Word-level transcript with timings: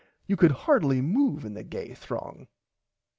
You 0.25 0.35
could 0.35 0.49
hardly 0.51 0.99
moove 0.99 1.45
in 1.45 1.53
the 1.53 1.63
gay 1.63 1.93
throng. 1.93 2.47